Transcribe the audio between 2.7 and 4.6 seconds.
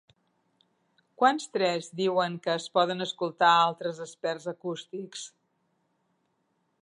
poden escoltar altres experts